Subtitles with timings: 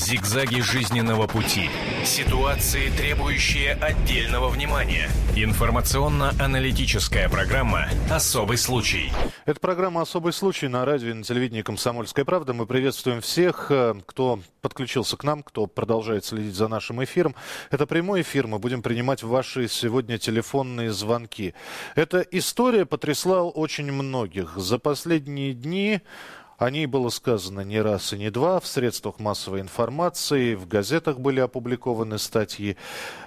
[0.00, 1.68] Зигзаги жизненного пути.
[2.06, 5.10] Ситуации, требующие отдельного внимания.
[5.36, 9.12] Информационно-аналитическая программа «Особый случай».
[9.44, 12.54] Это программа «Особый случай» на радио и на телевидении «Комсомольская правда».
[12.54, 17.34] Мы приветствуем всех, э, кто подключился к нам, кто продолжает следить за нашим эфиром.
[17.70, 18.46] Это прямой эфир.
[18.46, 21.52] Мы будем принимать ваши сегодня телефонные звонки.
[21.94, 24.56] Эта история потрясла очень многих.
[24.56, 26.00] За последние дни
[26.60, 31.18] о ней было сказано не раз и не два в средствах массовой информации, в газетах
[31.18, 32.76] были опубликованы статьи.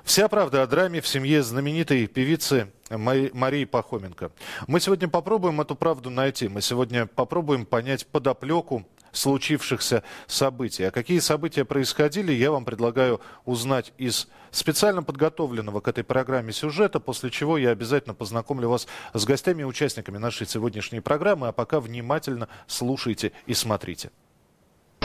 [0.04, 4.32] Вся правда о драме в семье знаменитой певицы Марии Пахоменко.
[4.68, 6.48] Мы сегодня попробуем эту правду найти.
[6.48, 10.84] Мы сегодня попробуем понять подоплеку случившихся событий.
[10.84, 17.00] А какие события происходили, я вам предлагаю узнать из специально подготовленного к этой программе сюжета,
[17.00, 21.80] после чего я обязательно познакомлю вас с гостями и участниками нашей сегодняшней программы, а пока
[21.80, 24.12] внимательно слушайте и смотрите.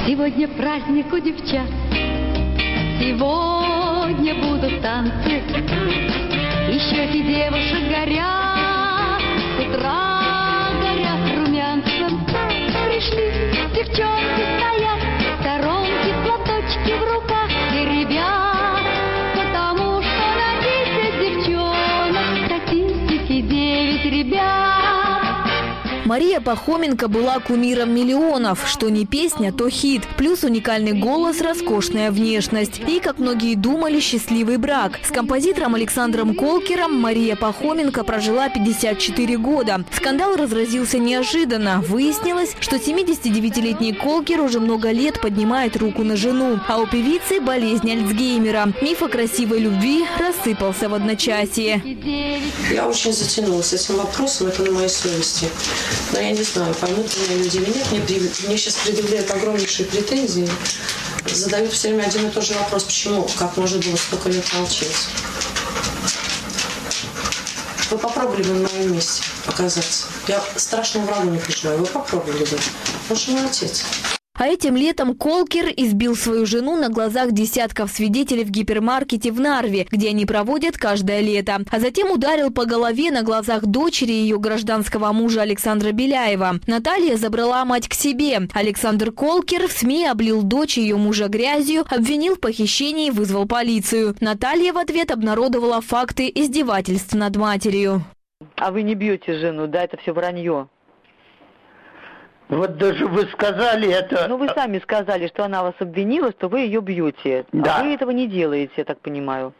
[0.07, 1.69] Сегодня праздник у девчат,
[2.98, 5.42] сегодня будут танцы,
[6.70, 8.48] и щеки девушек горят,
[26.19, 28.69] Мария Пахоменко была кумиром миллионов.
[28.69, 30.02] Что не песня, то хит.
[30.16, 32.80] Плюс уникальный голос, роскошная внешность.
[32.88, 34.98] И, как многие думали, счастливый брак.
[35.05, 39.84] С композитором Александром Колкером Мария Пахоменко прожила 54 года.
[39.96, 41.84] Скандал разразился неожиданно.
[41.86, 46.58] Выяснилось, что 79-летний Колкер уже много лет поднимает руку на жену.
[46.66, 48.72] А у певицы болезнь Альцгеймера.
[48.83, 51.80] Миф о красивой любви рассыпался в одночасье.
[52.72, 55.46] Я очень затянулась этим вопросом, это на моей совести.
[56.12, 57.91] Но я не знаю, поймут меня люди или нет.
[57.92, 60.48] Мне, мне сейчас предъявляют огромнейшие претензии.
[61.27, 62.84] Задают все время один и тот же вопрос.
[62.84, 63.28] Почему?
[63.37, 65.09] Как можно было столько лет молчать?
[67.91, 70.07] Вы попробовали бы на моем месте оказаться.
[70.27, 71.79] Я страшного врагу не прижимаю.
[71.79, 72.58] Вы попробовали бы.
[73.11, 73.85] Он же мой отец.
[74.39, 79.89] А этим летом Колкер избил свою жену на глазах десятков свидетелей в гипермаркете в Нарве,
[79.91, 81.59] где они проводят каждое лето.
[81.69, 86.61] А затем ударил по голове на глазах дочери ее гражданского мужа Александра Беляева.
[86.69, 88.43] Наталья забрала мать к себе.
[88.55, 94.15] Александр Колкер в СМИ облил дочь ее мужа грязью, обвинил в похищении и вызвал полицию.
[94.20, 98.05] Наталья в ответ обнародовала факты издевательств над матерью.
[98.55, 100.69] А вы не бьете жену, да, это все вранье.
[102.48, 104.27] Вот даже вы сказали это...
[104.29, 107.45] Ну, вы сами сказали, что она вас обвинила, что вы ее бьете.
[107.53, 107.77] Да.
[107.79, 109.53] А вы этого не делаете, я так понимаю.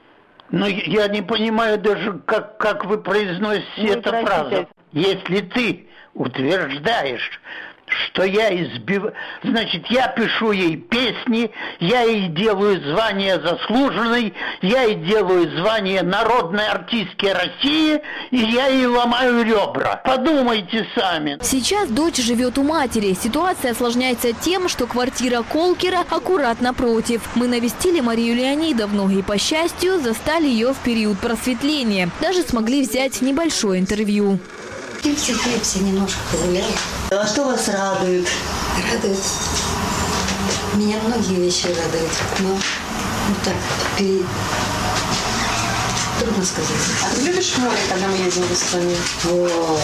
[0.51, 4.27] Но я не понимаю даже, как, как вы произносите Ну, эту простите.
[4.27, 4.69] фразу.
[4.93, 7.41] Если ты утверждаешь,
[7.89, 9.05] что я избив...
[9.43, 11.51] Значит, я пишу ей песни,
[11.81, 18.01] я ей делаю звание заслуженной, я ей делаю звание народной артистки России,
[18.31, 20.01] и я ей ломаю ребра.
[20.05, 21.39] Подумайте сами.
[21.43, 23.17] Сейчас дочь живет у матери.
[23.21, 27.23] Ситуация осложняется тем, что квартира Колкера аккуратно против.
[27.35, 32.11] Мы навестили Марию Леонидовну и, по счастью, застали ее в период просветления.
[32.21, 34.39] Даже смогли взять небольшое интервью.
[35.03, 36.75] Пипси, пипси немножко позабирай.
[37.11, 38.27] А что вас радует?
[38.93, 39.19] Радует.
[40.75, 43.55] Меня многие вещи радуют, но вот так
[43.97, 44.23] пере-
[46.21, 46.71] Трудно сказать.
[47.05, 48.97] А ты любишь море, когда мы едем в Эстонию?
[49.27, 49.79] О,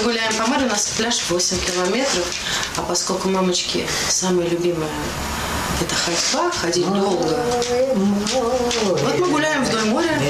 [0.00, 2.26] Мы гуляем по морю, у нас пляж 8 километров,
[2.76, 4.90] а поскольку мамочки самое любимое
[5.80, 7.40] это ходьба, ходить долго.
[7.94, 10.20] Вот мы гуляем вдоль моря,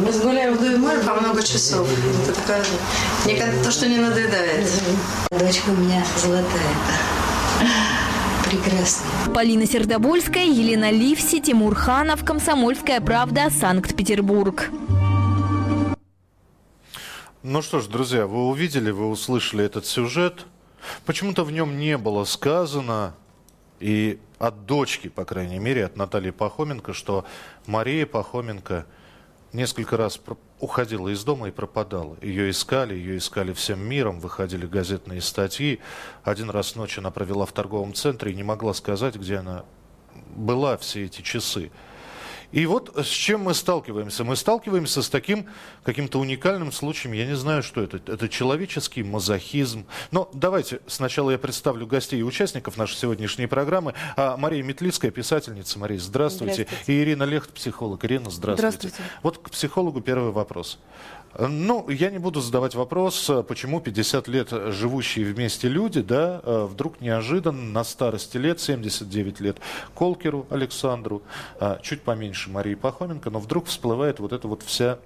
[0.00, 1.88] мы гуляем вдоль моря по много часов.
[2.22, 2.64] Это такая,
[3.26, 4.68] никогда то, что не надоедает.
[5.30, 6.46] Дочка у меня золотая.
[8.44, 9.34] Прекрасная.
[9.34, 14.70] Полина Сердобольская, Елена Ливси, Тимур Ханов, Комсомольская правда, Санкт-Петербург.
[17.42, 20.46] Ну что ж, друзья, вы увидели, вы услышали этот сюжет.
[21.06, 23.14] Почему-то в нем не было сказано,
[23.80, 27.24] и от дочки, по крайней мере, от Натальи Пахоменко, что
[27.66, 28.86] Мария Пахоменко
[29.52, 30.20] несколько раз
[30.60, 32.16] уходила из дома и пропадала.
[32.22, 35.80] Ее искали, ее искали всем миром, выходили газетные статьи.
[36.24, 39.64] Один раз ночью она провела в торговом центре и не могла сказать, где она
[40.34, 41.70] была все эти часы.
[42.52, 44.24] И вот с чем мы сталкиваемся?
[44.24, 45.46] Мы сталкиваемся с таким
[45.84, 47.14] каким-то уникальным случаем.
[47.14, 47.96] Я не знаю, что это.
[48.06, 49.86] Это человеческий мазохизм.
[50.10, 53.94] Но давайте сначала я представлю гостей и участников нашей сегодняшней программы.
[54.16, 55.78] А, Мария Метлицкая, писательница.
[55.78, 56.64] Мария, здравствуйте.
[56.64, 56.92] Здравствуйте.
[56.92, 58.04] И Ирина Лехт, психолог.
[58.04, 58.88] Ирина, здравствуйте.
[58.88, 59.10] Здравствуйте.
[59.22, 60.78] Вот к психологу первый вопрос.
[61.38, 66.66] Ну, я не буду задавать вопрос, э, почему 50 лет живущие вместе люди, да, э,
[66.70, 69.56] вдруг неожиданно на старости лет, 79 лет,
[69.94, 71.22] Колкеру Александру,
[71.58, 74.98] э, чуть поменьше Марии Пахоменко, но вдруг всплывает вот эта вот вся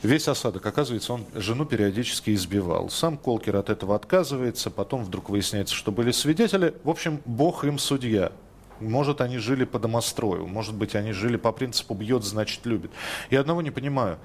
[0.00, 2.88] Весь осадок, оказывается, он жену периодически избивал.
[2.88, 6.72] Сам Колкер от этого отказывается, потом вдруг выясняется, что были свидетели.
[6.84, 8.30] В общем, бог им судья.
[8.78, 12.92] Может, они жили по домострою, может быть, они жили по принципу «бьет, значит, любит».
[13.28, 14.18] Я одного не понимаю.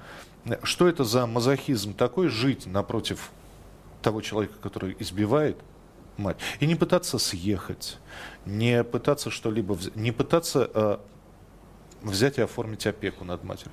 [0.62, 3.30] Что это за мазохизм такой жить напротив
[4.02, 5.56] того человека, который избивает
[6.18, 7.98] мать, и не пытаться съехать,
[8.44, 10.98] не пытаться что-либо не пытаться э,
[12.02, 13.72] взять и оформить опеку над матерью?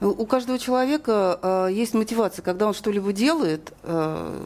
[0.00, 4.44] Ну, у каждого человека э, есть мотивация, когда он что-либо делает, э,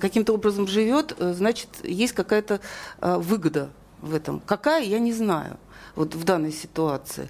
[0.00, 2.60] каким-то образом живет, э, значит, есть какая-то
[3.00, 3.70] э, выгода
[4.02, 4.40] в этом.
[4.40, 5.56] Какая, я не знаю
[5.96, 7.28] вот в данной ситуации.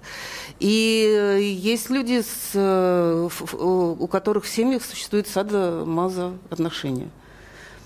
[0.59, 7.09] И э, есть люди, с, э, у которых в семьях существует сада-маза отношения.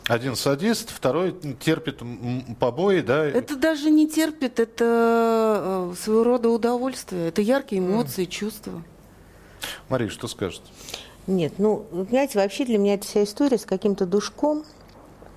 [0.08, 2.02] Один садист, второй терпит
[2.60, 3.26] побои, да?
[3.26, 8.30] Это даже не терпит, это э, своего рода удовольствие, это яркие эмоции, mm.
[8.30, 8.84] чувства.
[9.90, 10.66] Мария, что скажете?
[11.26, 14.64] Нет, ну, понимаете, вообще для меня эта вся история с каким-то душком,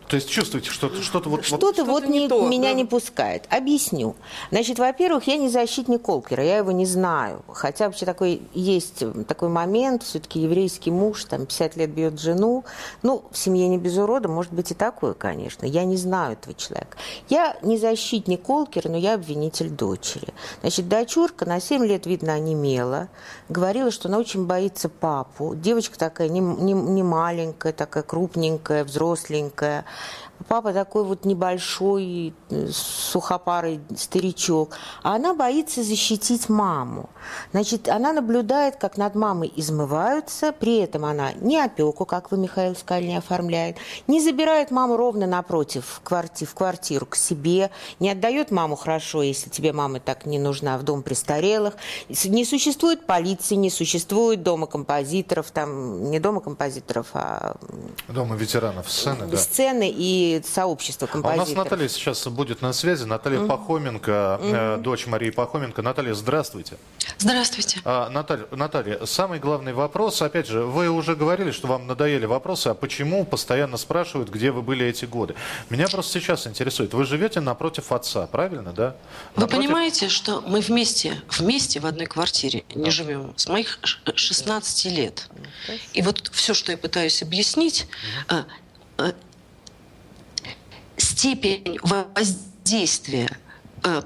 [0.09, 1.45] то есть чувствуете, что что-то вот...
[1.45, 2.75] Что-то вот, вот не, не то, меня да?
[2.75, 3.45] не пускает.
[3.51, 4.17] Объясню.
[4.51, 7.45] Значит, во-первых, я не защитник Колкера, я его не знаю.
[7.49, 12.65] Хотя вообще такой есть такой момент, все-таки еврейский муж, там, 50 лет бьет жену.
[13.03, 15.67] Ну, в семье не без урода, может быть и такое, конечно.
[15.67, 16.97] Я не знаю этого человека.
[17.29, 20.29] Я не защитник Колкера, но я обвинитель дочери.
[20.63, 23.09] Значит, дочурка на 7 лет, видно, онемела.
[23.51, 25.55] Говорила, что она очень боится папу.
[25.55, 29.85] Девочка такая не, не, не маленькая, такая крупненькая, взросленькая.
[30.47, 34.77] Папа такой вот небольшой, э, сухопарый старичок.
[35.03, 37.09] А она боится защитить маму.
[37.53, 40.53] Значит, она наблюдает, как над мамой измываются.
[40.53, 43.77] При этом она не опеку, как вы, Михаил не оформляет.
[44.07, 47.71] Не забирает маму ровно напротив кварти в квартиру к себе.
[47.99, 51.75] Не отдает маму хорошо, если тебе мама так не нужна, в дом престарелых.
[52.09, 55.51] Не существует полиции, не существует дома композиторов.
[55.51, 57.57] Там не дома композиторов, а...
[58.09, 59.37] Дома ветеранов сцены, да.
[59.37, 61.49] Сцены и сообщество композиторов.
[61.49, 63.05] А у нас Наталья сейчас будет на связи.
[63.05, 63.47] Наталья mm-hmm.
[63.47, 64.83] Пахоменко, mm-hmm.
[64.83, 65.83] дочь Марии Пахоменко.
[65.83, 66.77] Наталья, здравствуйте.
[67.19, 67.81] Здравствуйте.
[67.85, 72.69] А, Наталья, Наталья, самый главный вопрос, опять же, вы уже говорили, что вам надоели вопросы,
[72.69, 75.35] а почему постоянно спрашивают, где вы были эти годы?
[75.71, 76.95] Меня просто сейчас интересует.
[76.95, 78.97] Вы живете напротив отца, правильно, да?
[79.37, 83.79] Вы понимаете, что мы вместе, вместе в одной квартире не живем с моих
[84.15, 85.29] 16 лет.
[85.93, 87.87] И вот все, что я пытаюсь объяснить,
[90.99, 93.31] степень воздействия
[93.85, 94.03] э,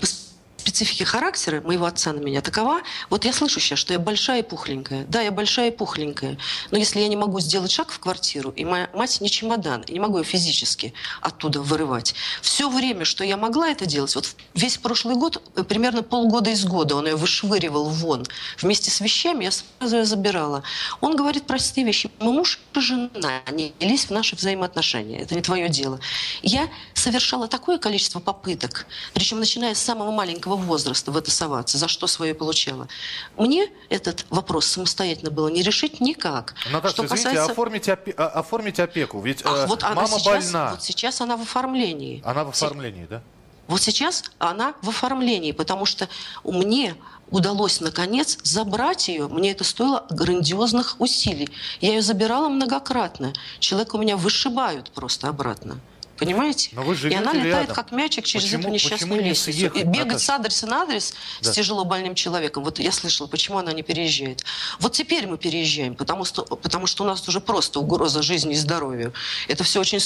[0.63, 4.43] специфики характера моего отца на меня такова, вот я слышу сейчас, что я большая и
[4.43, 5.05] пухленькая.
[5.09, 6.39] Да, я большая и пухленькая.
[6.71, 9.93] Но если я не могу сделать шаг в квартиру, и моя мать не чемодан, и
[9.93, 14.79] не могу ее физически оттуда вырывать, все время, что я могла это делать, вот весь
[14.79, 18.25] прошлый год, э, примерно полгода из года он ее вышвыривал вон
[18.61, 20.63] вместе с вещами, я сразу ее забирала.
[21.01, 22.09] Он говорит простые вещи.
[22.21, 25.19] Мы муж и жена, не лезь в наши взаимоотношения.
[25.19, 25.99] Это не твое дело.
[26.43, 31.79] Я совершала такое количество попыток, причем начиная с самого маленького детского возраста в это соваться,
[31.79, 32.89] за что свое получала.
[33.37, 36.55] Мне этот вопрос самостоятельно было не решить никак.
[36.71, 37.53] Наташа, что извините, касается...
[37.53, 38.15] оформить, опе...
[38.17, 40.71] А, оформить опеку, ведь Ах, э, вот мама сейчас, больна.
[40.71, 42.23] Вот сейчас она в оформлении.
[42.25, 43.23] Она в оформлении, да?
[43.69, 46.09] Вот сейчас она в оформлении, потому что
[46.45, 46.95] мне
[47.31, 49.29] удалось, наконец, забрать ее.
[49.29, 51.49] Мне это стоило грандиозных усилий.
[51.81, 53.33] Я ее забирала многократно.
[53.61, 55.79] Человека у меня вышибают просто обратно.
[56.25, 56.71] Понимаете?
[56.73, 57.75] Но вы и она летает рядом.
[57.75, 59.59] как мячик через почему, эту несчастную лестницу.
[59.59, 61.53] Съехать, и бегать с адреса на адрес да.
[61.53, 62.65] с тяжело больным человеком.
[62.65, 64.45] Вот я слышала, почему она не переезжает.
[64.79, 68.57] Вот теперь мы переезжаем, потому что, потому что у нас уже просто угроза жизни и
[68.57, 69.13] здоровью.
[69.49, 70.01] Это все очень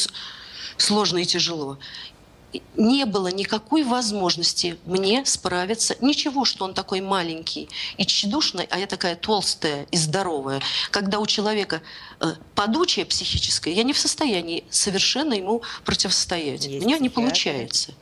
[0.76, 1.78] сложно и тяжело
[2.76, 5.96] не было никакой возможности мне справиться.
[6.00, 10.60] Ничего, что он такой маленький и тщедушный, а я такая толстая и здоровая.
[10.90, 11.82] Когда у человека
[12.20, 16.66] э, подучие психическое, я не в состоянии совершенно ему противостоять.
[16.66, 17.92] Есть У меня не получается.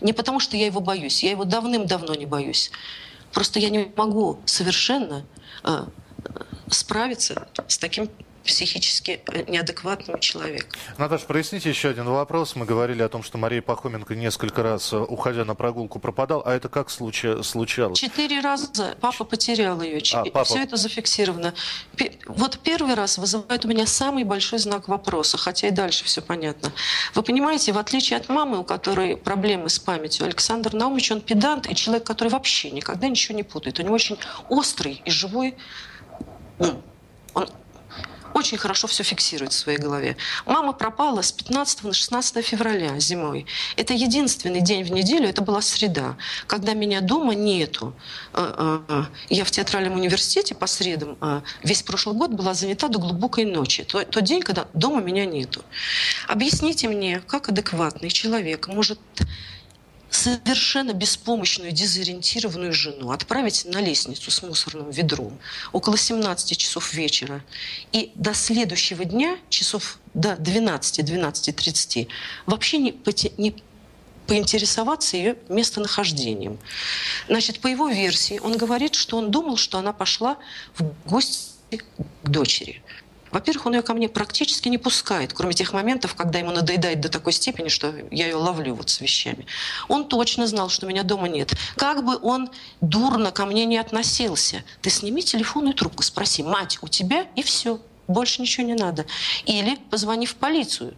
[0.00, 1.22] Не потому, что я его боюсь.
[1.22, 2.70] Я его давным-давно не боюсь.
[3.32, 5.24] Просто я не могу совершенно
[5.64, 5.86] э,
[6.68, 8.10] справиться с таким
[8.44, 10.66] психически э, неадекватного человека.
[10.98, 12.56] Наташа, проясните еще один вопрос.
[12.56, 16.42] Мы говорили о том, что Мария Пахоменко несколько раз, э, уходя на прогулку, пропадал.
[16.44, 17.42] А это как случа...
[17.42, 17.98] случалось?
[17.98, 20.02] Четыре раза папа потерял ее.
[20.14, 20.44] А, папа...
[20.44, 21.54] Все это зафиксировано.
[22.26, 26.72] Вот первый раз вызывает у меня самый большой знак вопроса, хотя и дальше все понятно.
[27.14, 31.70] Вы понимаете, в отличие от мамы, у которой проблемы с памятью, Александр Наумович, он педант
[31.70, 33.78] и человек, который вообще никогда ничего не путает.
[33.78, 34.18] У него очень
[34.48, 35.56] острый и живой
[36.58, 36.82] ум.
[37.34, 37.48] Он
[38.34, 40.16] очень хорошо все фиксирует в своей голове.
[40.46, 43.46] Мама пропала с 15 на 16 февраля зимой.
[43.76, 47.94] Это единственный день в неделю, это была среда, когда меня дома нету.
[48.34, 52.98] Э, э, я в театральном университете по средам э, весь прошлый год была занята до
[52.98, 53.84] глубокой ночи.
[53.84, 55.62] Тот, тот день, когда дома меня нету.
[56.28, 58.98] Объясните мне, как адекватный человек может
[60.12, 65.38] совершенно беспомощную, дезориентированную жену отправить на лестницу с мусорным ведром
[65.72, 67.42] около 17 часов вечера
[67.92, 72.08] и до следующего дня, часов до 12-12.30,
[72.46, 72.94] вообще не,
[73.38, 73.56] не
[74.26, 76.58] поинтересоваться ее местонахождением.
[77.28, 80.36] Значит, по его версии, он говорит, что он думал, что она пошла
[80.76, 82.82] в гости к дочери.
[83.32, 87.08] Во-первых, он ее ко мне практически не пускает, кроме тех моментов, когда ему надоедает до
[87.08, 89.46] такой степени, что я ее ловлю вот с вещами.
[89.88, 91.54] Он точно знал, что меня дома нет.
[91.76, 92.50] Как бы он
[92.82, 97.26] дурно ко мне не относился, ты сними телефонную трубку, спроси, мать, у тебя?
[97.34, 97.80] И все.
[98.06, 99.06] Больше ничего не надо.
[99.46, 100.94] Или позвони в полицию.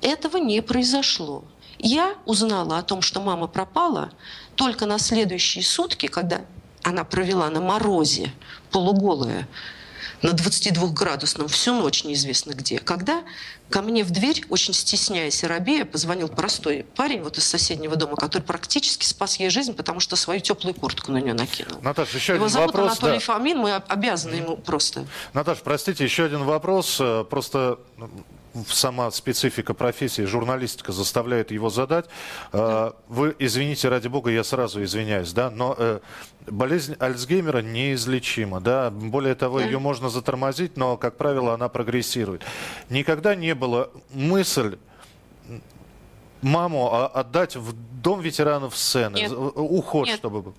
[0.00, 1.44] Этого не произошло.
[1.78, 4.10] Я узнала о том, что мама пропала
[4.56, 6.40] только на следующие сутки, когда
[6.82, 8.32] она провела на морозе
[8.70, 9.46] полуголая
[10.24, 12.78] на 22-градусном всю ночь неизвестно где.
[12.78, 13.22] Когда
[13.68, 18.16] ко мне в дверь, очень стесняясь и робея, позвонил простой парень вот из соседнего дома,
[18.16, 21.78] который практически спас ей жизнь, потому что свою теплую куртку на нее накинул.
[21.82, 22.92] Наташа, еще Его один зовут вопрос.
[22.92, 23.20] Анатолий да.
[23.20, 25.06] Фомин, мы обязаны ему просто.
[25.34, 26.96] Наташа, простите, еще один вопрос.
[27.00, 28.08] Э, Просто ну,
[28.68, 32.06] сама специфика профессии, журналистика заставляет его задать.
[32.52, 36.00] Э, Вы, извините, ради бога, я сразу извиняюсь, да, но э,
[36.46, 38.90] болезнь Альцгеймера неизлечима, да.
[38.90, 42.42] Более того, ее можно затормозить, но, как правило, она прогрессирует.
[42.90, 44.78] Никогда не было мысль
[46.42, 49.30] маму а, отдать в дом ветеранов сцены, Нет.
[49.30, 50.16] з- уход, Нет.
[50.18, 50.54] чтобы был.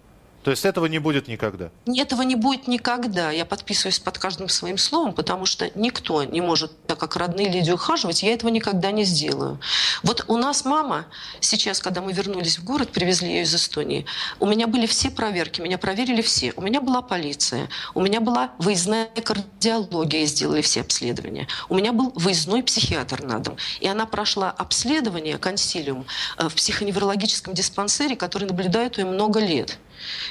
[0.46, 1.72] То есть этого не будет никогда.
[1.88, 3.32] Этого не будет никогда.
[3.32, 7.72] Я подписываюсь под каждым своим словом, потому что никто не может, так как родные люди,
[7.72, 8.22] ухаживать.
[8.22, 9.60] Я этого никогда не сделаю.
[10.04, 11.08] Вот у нас мама
[11.40, 14.06] сейчас, когда мы вернулись в город, привезли ее из Эстонии,
[14.40, 16.54] у меня были все проверки, меня проверили все.
[16.56, 21.48] У меня была полиция, у меня была выездная кардиология, сделали все обследования.
[21.70, 23.58] У меня был выездной психиатр на дом.
[23.80, 26.06] И она прошла обследование, консилиум,
[26.38, 29.80] э, в психоневрологическом диспансере, который наблюдает ее много лет.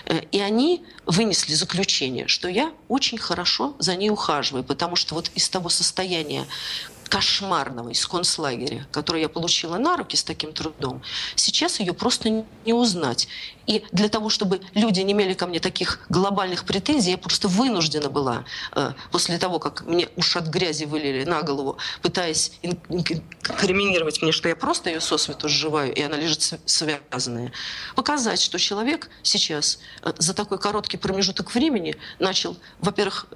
[0.06, 5.30] Э, И они вынесли заключение, что я очень хорошо за ней ухаживаю, потому что вот
[5.34, 6.46] из того состояния
[7.08, 11.02] кошмарного из концлагеря, которое я получила на руки с таким трудом,
[11.36, 13.28] сейчас ее просто не узнать.
[13.66, 18.10] И для того, чтобы люди не имели ко мне таких глобальных претензий, я просто вынуждена
[18.10, 24.20] была, э, после того, как мне уж от грязи вылили на голову, пытаясь ин- инкриминировать
[24.22, 27.52] мне, что я просто ее сосвету сживаю, и она лежит св- связанная,
[27.94, 33.26] показать, что человек сейчас э, за такой короткий промежуток времени начал, во-первых,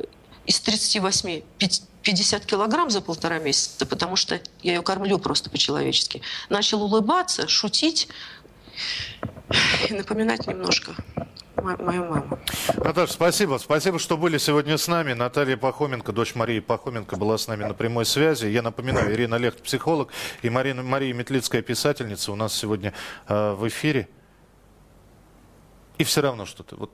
[0.47, 6.23] из 38 пяти- 50 килограмм за полтора месяца, потому что я ее кормлю просто по-человечески.
[6.49, 8.09] Начал улыбаться, шутить
[9.91, 10.93] и напоминать немножко
[11.57, 12.39] мо- мою маму.
[12.77, 13.59] Наташа, спасибо.
[13.59, 15.13] Спасибо, что были сегодня с нами.
[15.13, 18.47] Наталья Пахоменко, дочь Марии Пахоменко, была с нами на прямой связи.
[18.47, 20.11] Я напоминаю, Ирина Лехт, психолог,
[20.41, 22.95] и Марина, Мария Метлицкая, писательница, у нас сегодня
[23.29, 24.09] э, в эфире.
[25.99, 26.77] И все равно что-то.
[26.77, 26.91] Вот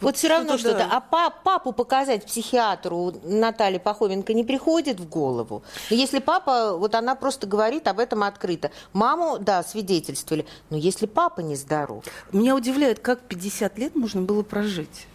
[0.00, 0.88] Вот все равно что-то да.
[0.92, 5.62] А па- папу показать психиатру Натальи Пахоменко не приходит в голову.
[5.90, 8.70] Но если папа, вот она просто говорит об этом открыто.
[8.92, 10.46] Маму, да, свидетельствовали.
[10.70, 12.04] Но если папа нездоров.
[12.32, 15.06] Меня удивляет, как 50 лет можно было прожить.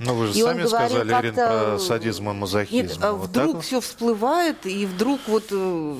[0.00, 2.86] Ну, вы же И он сами говорил сказали, Ирин, как-то- про садизм и мазохизм.
[2.88, 5.96] Нет, а Вот вдруг все всплывает, и вдруг вот э,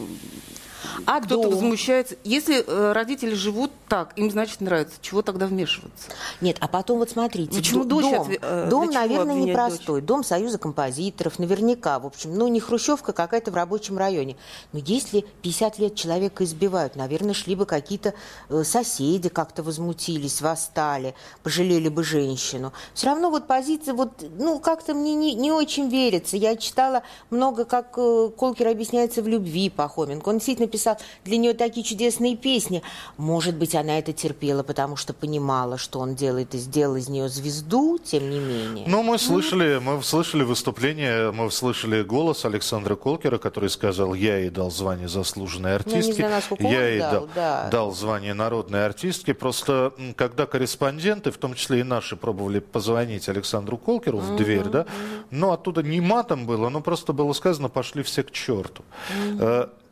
[1.07, 1.53] А кто-то дом?
[1.53, 2.17] возмущается.
[2.25, 4.97] Если э, родители живут так, им, значит, нравится.
[5.01, 6.11] Чего тогда вмешиваться?
[6.41, 7.57] Нет, а потом вот смотрите.
[7.57, 10.01] Почему дочь дом, отве- э, дом для чего наверное, непростой.
[10.01, 11.99] Дом Союза композиторов, наверняка.
[11.99, 14.37] В общем, ну, не хрущевка какая-то в рабочем районе.
[14.73, 18.15] Но если 50 лет человека избивают, наверное, шли бы какие-то
[18.49, 22.73] э, соседи как-то возмутились, восстали, пожалели бы женщину.
[22.95, 26.37] Все равно вот позиция, вот, ну, как-то мне не, не очень верится.
[26.37, 30.29] Я читала много, как Колкер объясняется в любви Пахоменко.
[30.29, 30.84] Он действительно писал
[31.25, 32.83] для нее такие чудесные песни.
[33.17, 37.29] Может быть, она это терпела, потому что понимала, что он делает и сделал из нее
[37.29, 38.85] звезду, тем не менее.
[38.87, 44.50] Ну, мы слышали, мы слышали выступление, мы слышали голос Александра Колкера, который сказал, я ей
[44.50, 47.69] дал звание заслуженной Ну, не артистки, знаю, я ей дал, дал, да.
[47.71, 49.33] дал звание народной артистки.
[49.33, 54.87] Просто, когда корреспонденты, в том числе и наши, пробовали позвонить Александру Колкеру в дверь, да,
[55.31, 58.85] но оттуда не матом было, но просто было сказано, пошли все к черту.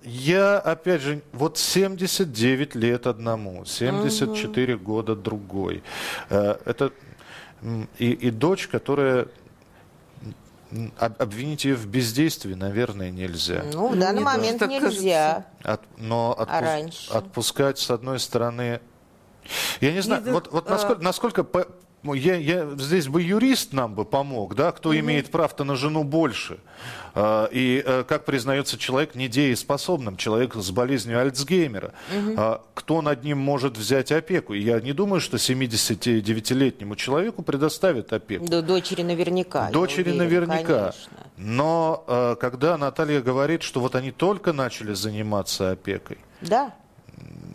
[0.05, 5.83] Я, опять же, вот 79 лет одному, 74 года другой.
[6.29, 6.93] Э, Это
[7.99, 9.29] и, и дочь, которая
[10.99, 13.63] Обвинить ее в бездействии, наверное, нельзя.
[13.75, 15.45] Ну, в данный тоже момент так нельзя.
[15.63, 17.13] От- но А отпус- раньше?
[17.13, 18.81] отпускать, с одной стороны...
[19.83, 23.23] Я не знаю, Нет, вот, вот а- насколько, насколько по- ну, я, я здесь бы
[23.23, 26.59] юрист нам бы помог, да, кто имеет прав-то на жену больше.
[27.15, 31.93] А, И, э, как признается человек, недееспособным, человек с болезнью Альцгеймера.
[32.37, 34.55] А, Кто над ним может взять опеку?
[34.55, 38.47] Я не думаю, что 79-летнему человеку предоставят опеку.
[38.47, 39.71] До дочери наверняка.
[39.71, 40.79] Дочери уверена, наверняка.
[40.93, 41.13] конечно.
[41.37, 46.75] Но э, когда Наталья говорит, что вот они только начали заниматься опекой, Да.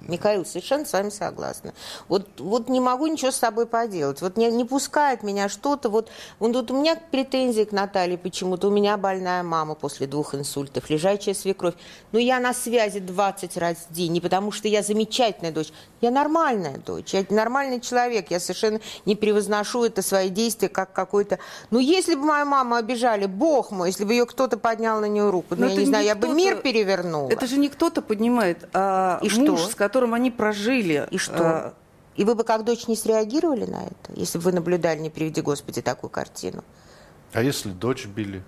[0.08, 1.74] Михаил, совершенно с вами согласна.
[2.08, 4.22] Вот, вот не могу ничего с собой поделать.
[4.22, 5.90] Вот не, не пускает меня что-то.
[5.90, 6.10] Вот,
[6.40, 8.68] вот, вот у меня претензии к Наталье почему-то.
[8.68, 11.76] У меня больная мама после двух инсультов, лежачая свекровь.
[12.12, 14.14] Но я на связи 20 раз в день.
[14.14, 15.72] Не потому что я замечательная дочь.
[16.02, 17.14] Я нормальная дочь.
[17.14, 18.32] Я нормальный человек.
[18.32, 21.40] Я совершенно не превозношу это свои действия как какой-то...
[21.72, 25.30] Ну, если бы мою маму обижали, бог мой, если бы ее кто-то поднял на нее
[25.30, 27.30] руку, ну, Но я это не знаю, не я бы мир перевернула.
[27.30, 29.72] Это же не кто-то поднимает, а И муж, что?
[29.72, 31.08] с которым они прожили.
[31.12, 31.34] И что?
[31.38, 31.74] а,
[32.16, 35.42] И вы бы как дочь не среагировали на это, если бы вы наблюдали, не приведи
[35.42, 36.64] Господи, такую картину?
[37.34, 38.42] а если дочь били?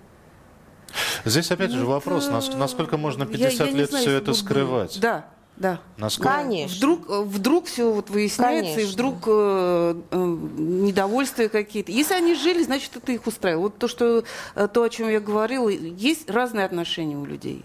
[1.24, 4.34] Здесь опять же вопрос, нас- насколько можно я- 50 я не лет знаю, все это
[4.34, 4.98] скрывать?
[5.00, 5.26] Да,
[5.60, 5.78] да.
[5.98, 6.32] Насколько?
[6.38, 6.76] Конечно.
[6.78, 8.80] Вдруг, э, вдруг все вот выясняется, Конечно.
[8.90, 10.16] и вдруг э, э,
[10.56, 11.92] недовольствия какие-то.
[11.92, 13.64] Если они жили, значит, это их устраивало.
[13.64, 14.24] Вот то, что,
[14.54, 17.62] э, то, о чем я говорила, есть разные отношения у людей.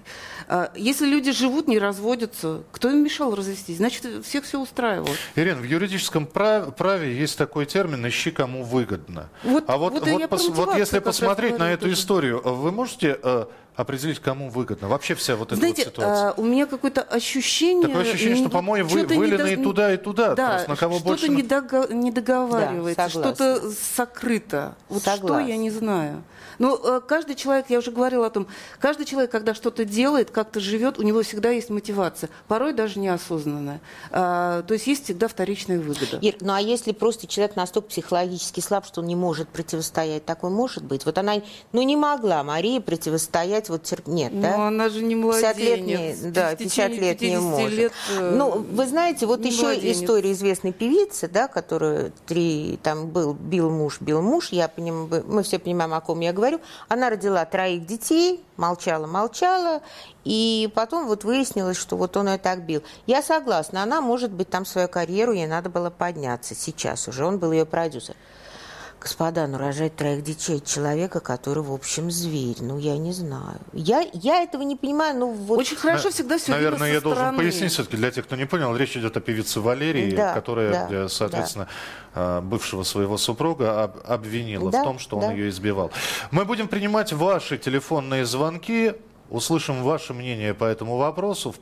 [0.48, 3.78] А Если люди живут, не разводятся, кто им мешал развестись?
[3.78, 5.10] Значит, всех все устраивало.
[5.36, 9.30] Ирина, в юридическом прав- праве есть такой термин «ищи, кому выгодно».
[9.44, 11.94] Вот- а вот, вот про пос- вот если посмотреть на эту тоже.
[11.94, 13.46] историю, вы можете э,
[13.76, 14.88] определить, кому выгодно?
[14.88, 16.30] Вообще вся вот эта Знаете, вот ситуация.
[16.30, 17.88] а, у меня какое-то ощущение...
[17.88, 20.36] Такое ощущение, что помои вы- до- и туда, и туда.
[20.36, 23.62] Да, Просто на кого что-то больше- не, дога- не договаривается, Да, что-то
[23.96, 24.76] сокрыто.
[24.90, 25.48] Вот что, Согласна.
[25.48, 26.24] я не знаю.
[26.60, 28.48] Но э, каждый человек, я уже говорила о том,
[28.80, 33.82] каждый человек, когда что-то делает, как-то живет, у него всегда есть мотивация, порой даже неосознанная.
[34.12, 36.18] А, то есть есть всегда вторичная выгода.
[36.22, 40.52] Ир, ну а если просто человек настолько психологически слаб, что он не может противостоять, такое
[40.52, 41.06] может быть?
[41.06, 41.36] Вот она,
[41.72, 44.68] ну не могла Мария противостоять, вот терп- нет, Но да?
[44.68, 46.20] она же не 50 лет не, младенец.
[46.34, 47.72] да, В 50 течение лет не 50 может.
[47.74, 49.98] лет, э, ну, вы знаете, вот еще младенец.
[49.98, 55.44] история известной певицы, да, которая три, там был, бил муж, бил муж, я понимаю, мы
[55.44, 56.45] все понимаем, о ком я говорю.
[56.88, 59.82] Она родила троих детей, молчала, молчала,
[60.24, 62.84] и потом вот выяснилось, что вот он ее так бил.
[63.06, 67.40] Я согласна, она, может быть, там свою карьеру, ей надо было подняться сейчас уже, он
[67.40, 68.16] был ее продюсер.
[69.06, 73.60] Господа, ну рожать троих детей от человека, который, в общем, зверь, ну я не знаю.
[73.72, 75.60] Я, я этого не понимаю, ну вот...
[75.60, 77.38] Очень хорошо всегда все Наверное, я должен стороны.
[77.38, 78.76] пояснить все-таки для тех, кто не понял.
[78.76, 81.68] Речь идет о певице Валерии, Да, которая, да, э, соответственно,
[82.16, 85.32] э, бывшего своего супруга об- обвинила Да, в том, что он да.
[85.34, 85.92] ее избивал.
[86.32, 88.96] Мы будем принимать ваши телефонные звонки,
[89.30, 91.54] услышим ваше мнение по этому вопросу.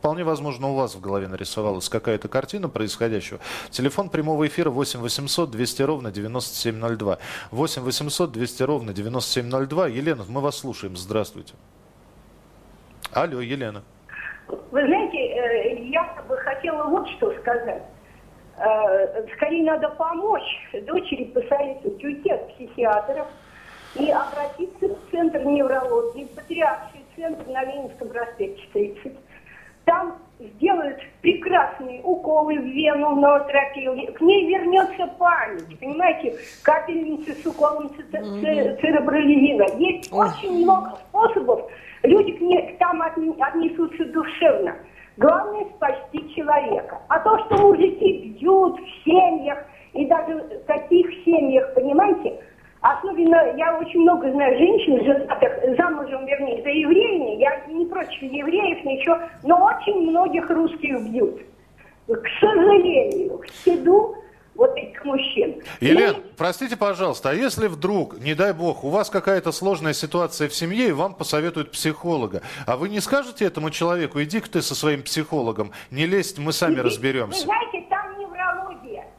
[0.00, 3.38] Вполне возможно, у вас в голове нарисовалась какая-то картина происходящего.
[3.68, 7.18] Телефон прямого эфира 8 800 200 ровно 9702.
[7.50, 9.88] 8 800 200 ровно 9702.
[9.88, 10.96] Елена, мы вас слушаем.
[10.96, 11.52] Здравствуйте.
[13.12, 13.82] Алло, Елена.
[14.48, 17.82] Вы знаете, э, я бы хотела вот что сказать.
[18.56, 23.26] Э, Скорее надо помочь дочери посоветовать от психиатров
[23.96, 29.12] и обратиться в Центр неврологии, Патриарший центр на Ленинском проспекте 30.
[29.90, 33.96] Там сделают прекрасные уколы в вену, ноотропил.
[34.14, 35.80] К ней вернется память.
[35.80, 39.64] Понимаете, капельницы с уколом церебролизина.
[39.78, 41.68] Есть очень много способов.
[42.04, 44.76] Люди к ней там отне- отнесутся душевно.
[45.16, 47.00] Главное спасти человека.
[47.08, 49.58] А то, что мужики бьют в семьях,
[49.92, 52.38] и даже в таких семьях, понимаете,
[52.80, 58.84] особенно я очень много знаю женщин, женатых, замужем, вернее, за евреями, я не против евреев,
[58.84, 61.40] ничего, но очень многих русских бьют.
[62.06, 64.16] К сожалению, к стыду
[64.56, 65.62] вот этих мужчин.
[65.80, 70.54] Елена, простите, пожалуйста, а если вдруг, не дай бог, у вас какая-то сложная ситуация в
[70.54, 75.02] семье, и вам посоветуют психолога, а вы не скажете этому человеку, иди-ка ты со своим
[75.02, 77.44] психологом, не лезь, мы сами Вы разберемся.
[77.44, 77.79] знаете,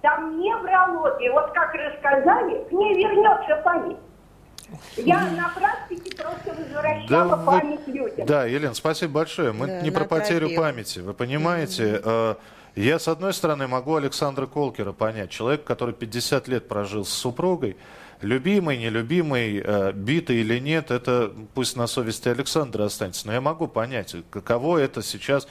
[0.01, 1.31] там неврология.
[1.31, 3.97] Вот как рассказали, к ней вернется память.
[4.95, 8.25] Я на практике просто возвращала вы- память людям.
[8.25, 9.51] Да, Елена, спасибо большое.
[9.51, 10.61] Мы Да, не про потерю натропил.
[10.61, 10.99] памяти.
[10.99, 12.35] Вы понимаете, э,
[12.75, 15.29] я, с одной стороны, могу Александра Колкера понять.
[15.29, 17.75] Человек, который 50 лет прожил с супругой,
[18.21, 23.27] любимый, нелюбимый, э, битый или нет, это пусть на совести Александра останется.
[23.27, 25.49] Но я могу понять, каково это сейчас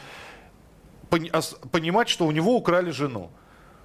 [1.70, 3.30] понимать, что у него украли жену.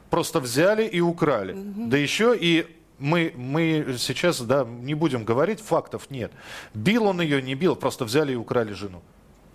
[0.09, 1.55] Просто взяли и украли.
[1.55, 2.67] Да еще и
[2.99, 6.31] мы, мы сейчас да, не будем говорить, фактов нет.
[6.73, 9.01] Бил он ее, не бил, просто взяли и украли жену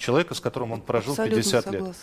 [0.01, 1.87] человека, с которым он прожил Абсолютно 50 согласна.
[1.87, 1.97] лет.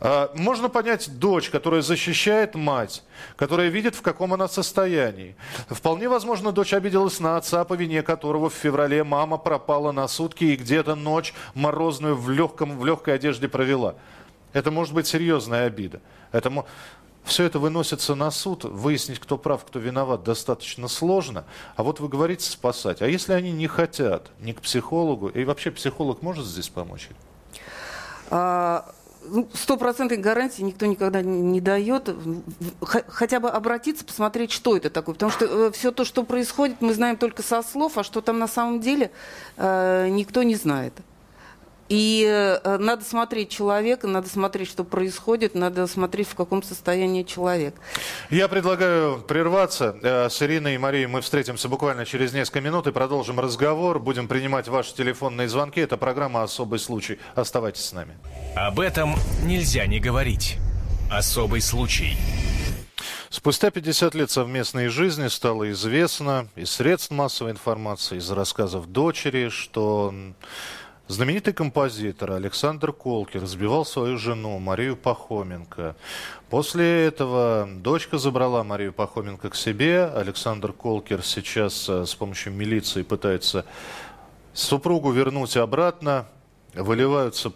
[0.00, 3.04] А, Можно понять дочь, которая защищает мать,
[3.36, 5.36] которая видит, в каком она состоянии.
[5.68, 10.44] Вполне возможно, дочь обиделась на отца, по вине которого в феврале мама пропала на сутки
[10.44, 13.94] и где-то ночь морозную в, легком, в легкой одежде провела.
[14.52, 16.00] Это может быть серьезная обида.
[16.32, 16.50] Это
[17.26, 21.44] все это выносится на суд, выяснить, кто прав, кто виноват, достаточно сложно.
[21.74, 23.02] А вот вы говорите спасать.
[23.02, 27.08] А если они не хотят ни к психологу, и вообще психолог может здесь помочь?
[28.30, 28.88] А,
[29.24, 32.14] ну, Стопроцентной гарантии никто никогда не- дает.
[32.80, 35.14] Хотя бы обратиться, посмотреть, что это такое.
[35.14, 38.48] Потому что все то, что происходит, мы знаем только со слов, а что там на
[38.48, 39.10] самом деле,
[39.56, 40.94] э, никто не знает.
[41.88, 47.74] И э, надо смотреть человека, надо смотреть, что происходит, надо смотреть, в каком состоянии человек.
[48.30, 49.96] Я предлагаю прерваться.
[50.02, 54.00] Э, С Ириной и Марией мы встретимся буквально через несколько минут и продолжим разговор.
[54.00, 55.80] Будем принимать ваши телефонные звонки.
[55.80, 57.18] Это программа «Особый случай».
[57.34, 58.16] Оставайтесь с нами.
[58.56, 60.56] Об этом нельзя не говорить.
[61.10, 62.16] Особый случай.
[63.30, 70.14] Спустя 50 лет совместной жизни стало известно из средств массовой информации, из рассказов дочери, что
[71.08, 75.96] знаменитый композитор Александр Колкер сбивал свою жену Марию Пахоменко.
[76.50, 80.04] После этого дочка забрала Марию Пахоменко к себе.
[80.06, 83.64] Александр Колкер сейчас э, с помощью милиции пытается
[84.52, 86.26] супругу вернуть обратно.
[86.74, 87.52] Выливаются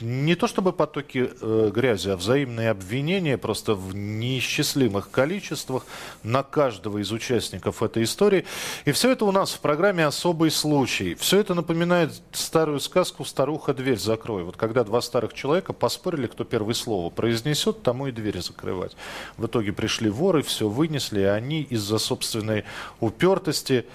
[0.00, 5.86] не то чтобы потоки э, грязи, а взаимные обвинения просто в неисчислимых количествах
[6.22, 8.44] на каждого из участников этой истории.
[8.84, 11.14] И все это у нас в программе «Особый случай».
[11.14, 14.44] Все это напоминает старую сказку «Старуха, дверь закрой».
[14.44, 18.96] Вот когда два старых человека поспорили, кто первое слово произнесет, тому и дверь закрывать.
[19.38, 22.64] В итоге пришли воры, все вынесли, и они из-за собственной
[23.00, 23.86] упертости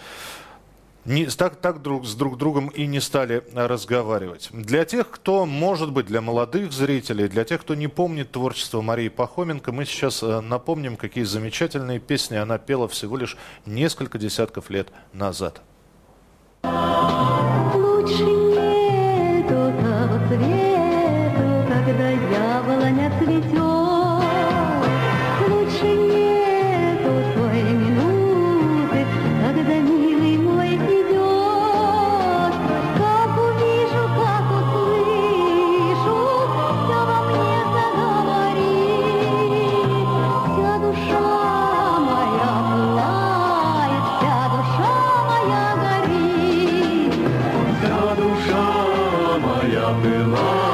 [1.05, 4.49] не, так, так друг с друг другом и не стали а, разговаривать.
[4.51, 9.09] Для тех, кто, может быть, для молодых зрителей, для тех, кто не помнит творчество Марии
[9.09, 14.89] Пахоменко, мы сейчас э, напомним, какие замечательные песни она пела всего лишь несколько десятков лет
[15.13, 15.61] назад.
[16.63, 18.40] Лучше
[49.93, 50.70] моя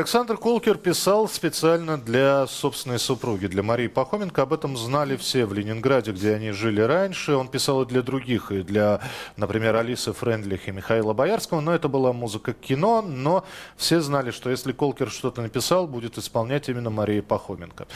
[0.00, 4.40] Александр Колкер писал специально для собственной супруги, для Марии Пахоменко.
[4.40, 7.34] Об этом знали все в Ленинграде, где они жили раньше.
[7.34, 9.02] Он писал и для других, и для,
[9.36, 11.60] например, Алисы Френдлих и Михаила Боярского.
[11.60, 13.44] Но это была музыка кино, но
[13.76, 17.86] все знали, что если Колкер что-то написал, будет исполнять именно Мария Пахоменко.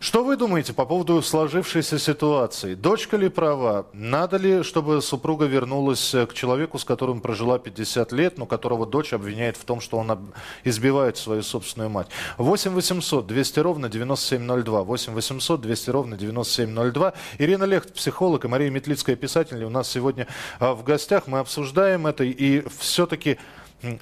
[0.00, 2.74] Что вы думаете по поводу сложившейся ситуации?
[2.74, 3.86] Дочка ли права?
[3.94, 9.14] Надо ли, чтобы супруга вернулась к человеку, с которым прожила 50 лет, но которого дочь
[9.14, 10.30] обвиняет в том, что он
[10.62, 12.08] избивает свою собственную мать?
[12.38, 14.82] 8 800 200 ровно 9702.
[14.82, 17.12] 8 800 200 ровно 9702.
[17.38, 20.26] Ирина Лехт, психолог, и Мария Метлицкая, писатель, у нас сегодня
[20.58, 21.26] а, в гостях.
[21.26, 23.38] Мы обсуждаем это, и все-таки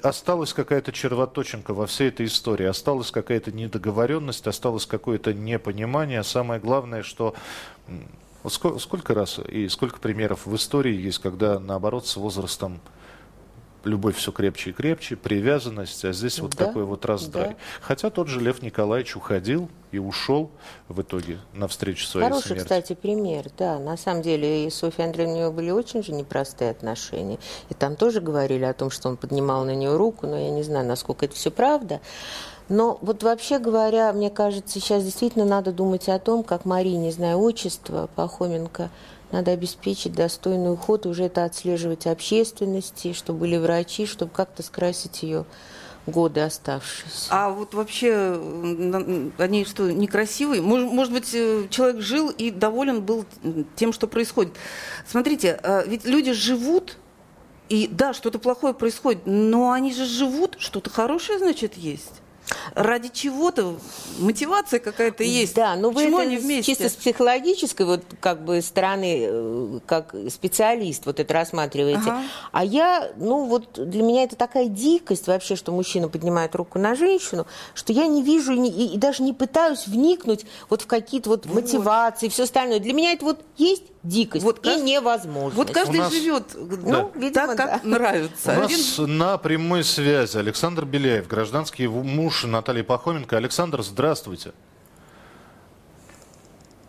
[0.01, 6.23] Осталась какая-то червоточинка во всей этой истории, осталась какая-то недоговоренность, осталось какое-то непонимание.
[6.23, 7.35] Самое главное, что
[8.49, 12.79] сколько раз и сколько примеров в истории есть, когда наоборот с возрастом
[13.83, 17.49] любовь все крепче и крепче, привязанность, а здесь вот Да, такой вот раздрай.
[17.49, 17.55] да.
[17.81, 20.49] Хотя тот же Лев Николаевич уходил и ушел
[20.89, 22.63] в итоге навстречу своей Хороший, смерти.
[22.63, 23.79] кстати, пример, да.
[23.79, 27.39] На самом деле и Софья Андреевна у нее были очень же непростые отношения.
[27.69, 30.63] И там тоже говорили о том, что он поднимал на нее руку, но я не
[30.63, 32.01] знаю, насколько это все правда.
[32.69, 37.11] Но вот вообще говоря, мне кажется, сейчас действительно надо думать о том, как Марии, не
[37.11, 38.89] знаю отчества, Пахоменко,
[39.31, 45.45] надо обеспечить достойный уход, уже это отслеживать общественности, чтобы были врачи, чтобы как-то скрасить ее
[46.05, 47.27] годы оставшиеся.
[47.29, 48.39] А вот вообще
[49.37, 50.61] они что, некрасивые?
[50.61, 53.25] Мож- Может быть, э, человек жил и доволен был
[53.75, 54.53] тем, что происходит.
[55.05, 56.97] Смотрите, э, ведь люди живут,
[57.67, 62.21] и да, что-то плохое происходит, но они же живут, что-то хорошее, значит, есть.
[62.75, 63.75] Ради чего-то
[64.19, 65.55] мотивация какая-то есть.
[65.55, 66.63] Да, но вы Почему это они вместе?
[66.71, 71.99] чисто с психологической вот как бы стороны, э, как специалист вот это рассматриваете.
[72.09, 72.21] Ага.
[72.51, 76.95] А я, ну вот для меня это такая дикость вообще, что мужчина поднимает руку на
[76.95, 81.29] женщину, что я не вижу и, и- и даже не пытаюсь вникнуть вот в какие-то
[81.29, 82.79] вот, мотивации и все остальное.
[82.79, 85.55] Для меня это вот есть дикость и невозможно.
[85.57, 87.87] Вот каждый нас- живет Ну, видимо, так, как да.
[87.87, 88.57] нравится.
[88.59, 93.37] У Один- нас на прямой связи Александр Беляев, гражданский муж Натальи Пахоменко.
[93.37, 94.53] Александр, здравствуйте.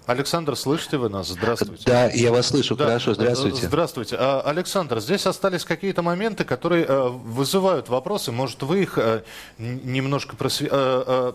[0.07, 1.29] Александр, слышите вы нас?
[1.29, 1.83] Здравствуйте.
[1.85, 2.87] Да, я вас слышу Да.
[2.87, 3.13] хорошо.
[3.13, 3.67] Здравствуйте.
[3.67, 4.17] Здравствуйте.
[4.19, 8.33] А, Александр, здесь остались какие-то моменты, которые э, вызывают вопросы.
[8.33, 9.23] Может, вы их э,
[9.59, 11.33] немножко э,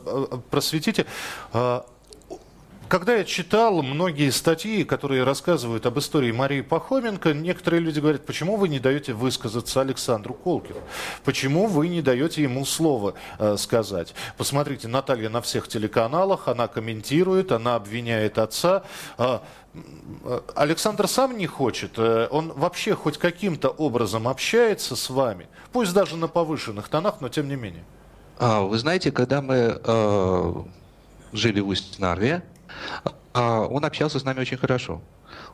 [0.50, 1.06] просветите.
[2.94, 8.56] Когда я читал многие статьи, которые рассказывают об истории Марии Пахоменко, некоторые люди говорят, почему
[8.56, 10.78] вы не даете высказаться Александру Колкину?
[11.24, 14.14] Почему вы не даете ему слово э, сказать?
[14.38, 18.84] Посмотрите, Наталья на всех телеканалах, она комментирует, она обвиняет отца.
[19.18, 19.42] А,
[19.74, 25.96] э, Александр сам не хочет, э, он вообще хоть каким-то образом общается с вами, пусть
[25.96, 27.86] даже на повышенных тонах, но тем не менее.
[28.38, 30.54] А, Вы знаете, когда мы э,
[31.32, 32.44] жили в Усть-Нарве,
[33.34, 35.02] а, он общался с нами очень хорошо.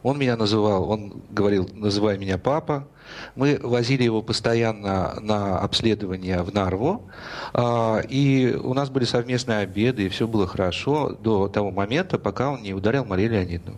[0.03, 2.87] Он меня называл, он говорил, называй меня папа.
[3.35, 7.09] Мы возили его постоянно на обследование в Нарву,
[7.53, 12.51] а, и у нас были совместные обеды, и все было хорошо до того момента, пока
[12.51, 13.77] он не ударил Марию Леонидовну.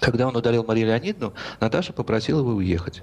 [0.00, 3.02] Когда он ударил Марию Леонидовну, Наташа попросила его уехать.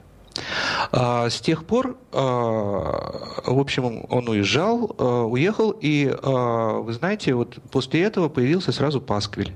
[0.92, 7.58] А, С тех пор, а, в общем, он уезжал, а, уехал, и, вы знаете, вот
[7.72, 9.54] после этого появился сразу Пасквиль.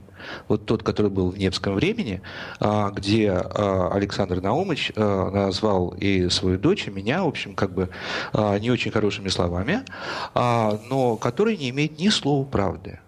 [0.47, 2.21] Вот тот, который был в Невском времени,
[2.59, 7.89] где Александр Наумович назвал и свою дочь, и меня, в общем, как бы
[8.59, 9.85] не очень хорошими словами,
[10.35, 12.99] но который не имеет ни слова правды.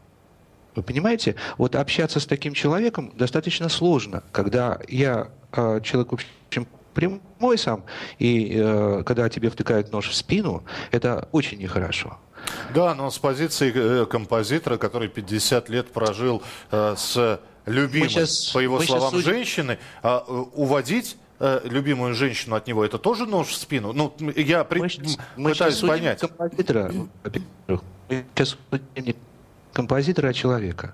[0.73, 7.57] Вы понимаете, вот общаться с таким человеком достаточно сложно, когда я человек, в общем, прямой
[7.57, 7.83] сам,
[8.19, 12.17] и э, когда тебе втыкают нож в спину, это очень нехорошо.
[12.73, 18.59] Да, но с позиции э, композитора, который 50 лет прожил э, с любимой, щас- по
[18.59, 23.47] его словам, судим- женщины, а, э, уводить э, любимую женщину от него, это тоже нож
[23.47, 23.93] в спину?
[23.93, 24.79] Ну, я при-
[25.37, 26.19] Мы пытаюсь сейчас понять.
[26.19, 26.91] композитора.
[28.09, 28.57] Мы сейчас
[29.73, 30.93] композитора, а человека.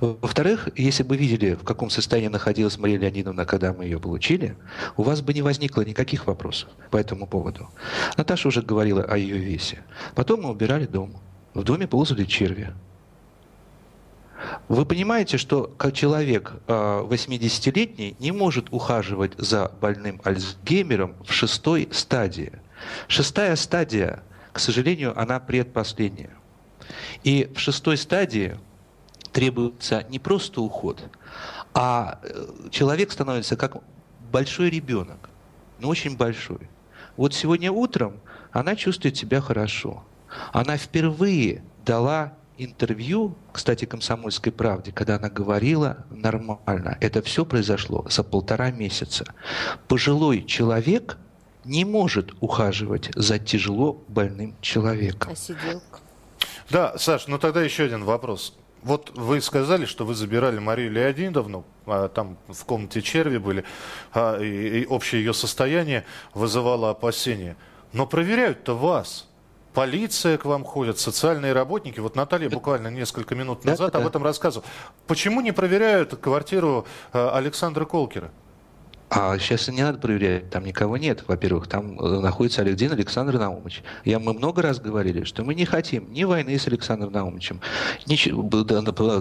[0.00, 4.56] Во-вторых, если бы видели, в каком состоянии находилась Мария Леонидовна, когда мы ее получили,
[4.96, 7.68] у вас бы не возникло никаких вопросов по этому поводу.
[8.16, 9.82] Наташа уже говорила о ее весе.
[10.14, 11.16] Потом мы убирали дом.
[11.54, 12.72] В доме ползали черви.
[14.68, 21.88] Вы понимаете, что как человек э, 80-летний не может ухаживать за больным Альцгеймером в шестой
[21.90, 22.52] стадии.
[23.08, 26.30] Шестая стадия, к сожалению, она предпоследняя.
[27.24, 28.58] И в шестой стадии
[29.32, 31.02] требуется не просто уход,
[31.74, 33.76] а э, человек становится как
[34.32, 35.30] большой ребенок,
[35.78, 36.68] но очень большой.
[37.16, 38.20] Вот сегодня утром
[38.52, 40.04] она чувствует себя хорошо.
[40.52, 46.98] Она впервые дала интервью, кстати, «Комсомольской правде», когда она говорила нормально.
[47.00, 49.24] Это все произошло за полтора месяца.
[49.86, 51.18] Пожилой человек
[51.64, 55.32] не может ухаживать за тяжело больным человеком.
[55.32, 56.00] А сиделка?
[56.70, 58.56] Да, Саш, ну тогда еще один вопрос.
[58.82, 63.64] Вот вы сказали, что вы забирали Марию Леонидовну, а, там в комнате черви были,
[64.12, 66.04] а, и, общее ее состояние
[66.34, 67.56] вызывало опасения.
[67.92, 69.28] Но проверяют-то вас.
[69.74, 72.00] Полиция к вам ходит, социальные работники.
[72.00, 74.68] Вот Наталья буквально несколько минут назад об этом рассказывала.
[75.06, 78.30] Почему не проверяют квартиру а, Александра Колкера?
[79.10, 81.24] А сейчас не надо проверять, там никого нет.
[81.26, 83.82] Во-первых, там э, находится Алексей Александр Наумович.
[84.04, 87.60] Я, мы много раз говорили, что мы не хотим ни войны с Александром Наумовичем.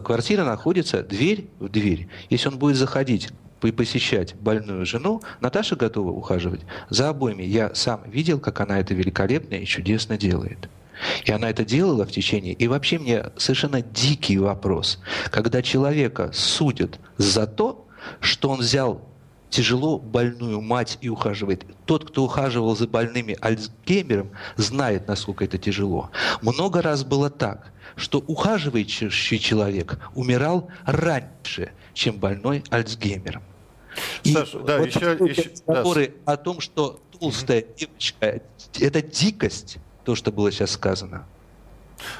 [0.03, 2.09] Квартира находится дверь в дверь.
[2.29, 3.29] Если он будет заходить
[3.63, 7.43] и посещать больную жену, Наташа готова ухаживать за обоими.
[7.43, 10.69] Я сам видел, как она это великолепно и чудесно делает.
[11.23, 12.53] И она это делала в течение...
[12.53, 14.99] И вообще мне совершенно дикий вопрос.
[15.31, 17.87] Когда человека судят за то,
[18.19, 19.07] что он взял
[19.49, 21.65] тяжело больную мать и ухаживает.
[21.85, 26.09] Тот, кто ухаживал за больными Альцгеймером, знает, насколько это тяжело.
[26.41, 33.43] Много раз было так, что ухаживающий человек умирал раньше, чем больной Альцгеймером.
[34.23, 35.73] И Саш, да, вот еще- еще- да.
[35.75, 38.41] разговоры о том, что толстая девочка,
[38.79, 41.25] это дикость, то, что было сейчас сказано.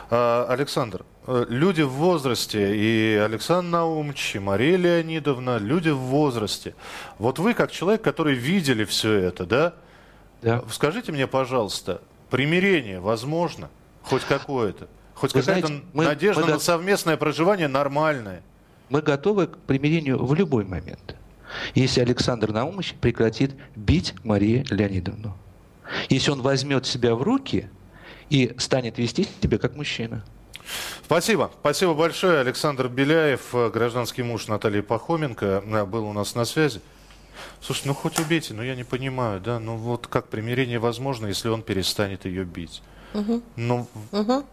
[0.10, 6.74] А, Александр, люди в возрасте, и Александр Наумович, и Мария Леонидовна, люди в возрасте.
[7.20, 9.74] Вот вы, как человек, который видели все это, да?
[10.42, 10.64] Да.
[10.72, 13.70] Скажите мне, пожалуйста, примирение возможно?
[14.04, 14.88] Хоть какое-то?
[15.16, 18.42] Хоть какая-то мы- надежда мы на совместное проживание нормальное.
[18.90, 21.16] Мы готовы к примирению в любой момент,
[21.76, 25.36] если Александр Наумович прекратит бить Марию Леонидовну.
[26.10, 27.70] Если он возьмет себя в руки
[28.30, 30.24] и станет вести себя как мужчина.
[31.06, 31.52] Спасибо.
[31.60, 32.40] Спасибо большое.
[32.40, 36.82] Александр Беляев, э, гражданский муж Натальи Пахоменко, э, был у нас на связи.
[37.62, 41.50] Слушай, ну хоть убейте, но я не понимаю, да, ну вот как примирение возможно, если
[41.50, 42.82] он перестанет ее бить?
[43.14, 43.44] Мгм.
[43.56, 44.44] Ну, Мгм.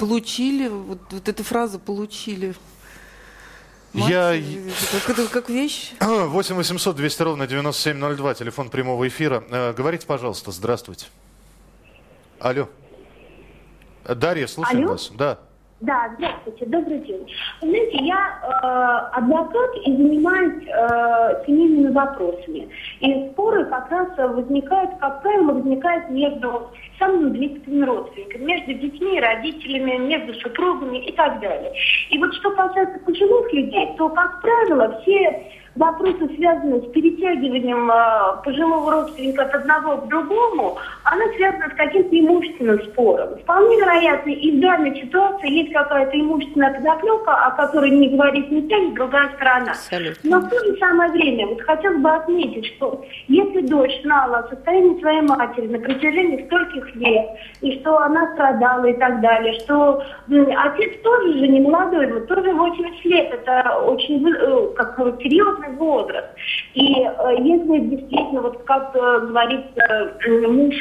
[0.00, 2.54] Получили, вот, вот эта фраза «получили».
[3.94, 4.34] я...
[5.06, 5.92] Как, это как вещь.
[6.00, 9.44] 8 800 200 ровно 9702, телефон прямого эфира.
[9.50, 11.06] Э, Говорите, пожалуйста, здравствуйте.
[12.40, 12.68] Алло.
[14.14, 14.92] Дарья, слушаем Алло.
[14.92, 15.10] вас.
[15.16, 15.38] Да.
[15.80, 17.24] Да, здравствуйте, добрый день.
[17.62, 22.68] Вы Знаете, я э, адвокат и занимаюсь э, семейными вопросами.
[22.98, 26.68] И споры как раз возникают, как правило, возникают между
[26.98, 31.72] самыми близкими родственниками, между детьми, родителями, между супругами и так далее.
[32.10, 35.46] И вот что касается пожилых людей, то, как правило, все
[35.78, 42.18] вопросы, связанные с перетягиванием э, пожилого родственника от одного к другому, она связана с каким-то
[42.18, 43.38] имущественным спором.
[43.38, 48.62] Вполне вероятно, и в данной ситуации есть какая-то имущественная подоплека, о которой не говорит ни
[48.62, 49.74] та, ни другая сторона.
[50.24, 54.48] Но в то же самое время вот хотелось бы отметить, что если дочь знала о
[54.48, 57.26] состоянии своей матери на протяжении стольких лет,
[57.60, 62.26] и что она страдала и так далее, что м, отец тоже же не молодой, вот
[62.26, 65.12] тоже 80 лет, это очень э, как бы
[65.68, 66.28] серьезный возраст.
[66.74, 70.74] И э, если действительно, вот как э, говорит э, муж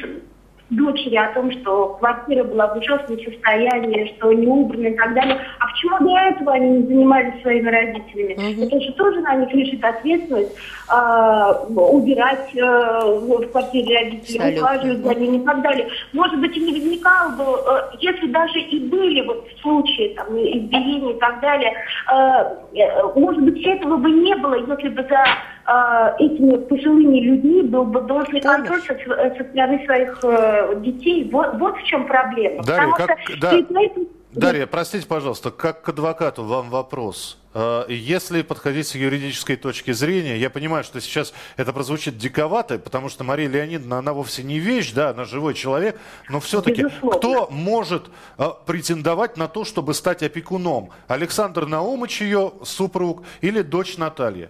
[0.70, 5.40] дочери о том, что квартира была в ужасном состоянии, что не убрана и так далее.
[5.60, 8.66] А почему до этого они не занимались своими родителями?
[8.66, 10.56] Это же тоже на них лежит ответственность
[10.90, 14.64] а, убирать э, в квартире родителей, Абсолютно.
[14.64, 15.88] ухаживать за ними и так далее.
[16.14, 21.14] Может быть, и не возникало бы, э, если даже и были вот случаи там, избиения
[21.14, 21.74] и так далее,
[22.12, 27.62] э, э, может быть, этого бы не было, если бы за э, этими пожилыми людьми
[27.64, 31.30] был бы должный контроль со, св- со стороны своих э, детей.
[31.30, 32.64] Вот, вот в чем проблема.
[32.64, 33.54] Дарья, Потому как- что да.
[33.58, 37.40] этим- Дарья, простите, пожалуйста, как к адвокату вам вопрос.
[37.54, 43.10] Э, Если подходить с юридической точки зрения, я понимаю, что сейчас это прозвучит диковато, потому
[43.10, 46.00] что Мария Леонидовна, она вовсе не вещь, да, она живой человек,
[46.30, 50.92] но все-таки кто может э, претендовать на то, чтобы стать опекуном?
[51.08, 54.50] Александр Наумыч ее супруг или дочь Наталья?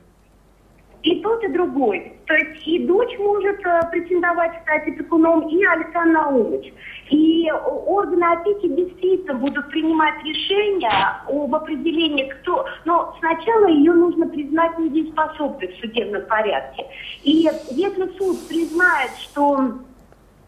[1.07, 2.11] И тот, и другой.
[2.25, 6.73] То есть и дочь может э, претендовать стать опекуном, и Александр Наумович.
[7.09, 12.65] И органы опеки действительно будут принимать решения об определении, кто...
[12.83, 16.85] Но сначала ее нужно признать недееспособной в судебном порядке.
[17.23, 19.75] И если суд признает, что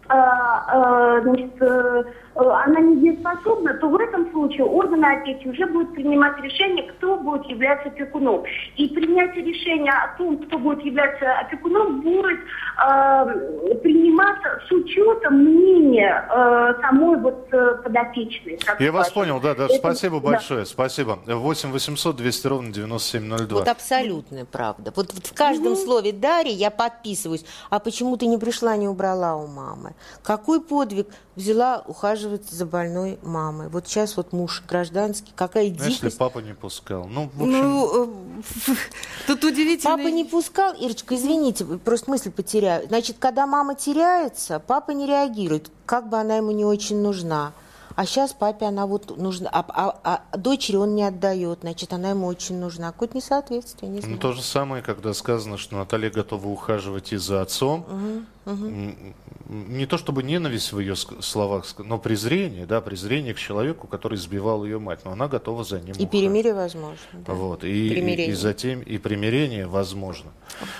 [0.09, 2.03] э, э, значит, э,
[2.35, 7.89] она недееспособна, то в этом случае органы опеки уже будут принимать решение, кто будет являться
[7.89, 8.43] опекуном.
[8.77, 16.27] И принятие решения о том, кто будет являться опекуном, будет э, приниматься с учетом мнения
[16.29, 18.59] э, самой вот э, подопечной.
[18.79, 20.27] Я вас понял, да, да, Это- спасибо да.
[20.27, 21.19] большое, спасибо.
[21.25, 23.59] 8 800 200 ровно 9702.
[23.59, 24.93] Вот абсолютная правда.
[24.95, 27.45] Вот в каждом слове Дарьи я подписываюсь.
[27.69, 29.93] А почему ты не пришла, не убрала у мамы?
[30.23, 33.67] Какой подвиг взяла ухаживать за больной мамой?
[33.69, 36.17] Вот сейчас вот муж гражданский, какая Ну, если дикость.
[36.17, 37.05] папа не пускал.
[37.07, 38.75] Ну, в общем, Ну, э,
[39.27, 39.97] тут удивительно.
[39.97, 42.87] Папа не пускал, Ирочка, извините, просто мысль потеряю.
[42.87, 47.53] Значит, когда мама теряется, папа не реагирует, как бы она ему не очень нужна.
[47.99, 52.11] А сейчас папе она вот нужна, а, а- а дочери он не отдает, значит, она
[52.11, 52.93] ему очень нужна.
[52.93, 54.17] Какое-то несоответствие, не Ну, знаю.
[54.19, 57.85] то же самое, когда сказано, что Наталья готова ухаживать и за отцом.
[57.89, 59.15] М, м,
[59.49, 64.63] Не то чтобы ненависть в ее словах, но презрение, да, презрение к человеку, который сбивал
[64.63, 64.99] ее мать.
[65.05, 66.11] Но она готова за ним И ухаживать.
[66.11, 66.97] перемирие возможно.
[67.13, 67.33] да.
[67.33, 67.63] Вот.
[67.63, 68.27] И, и, Примирение.
[68.27, 70.29] и затем и примирение возможно.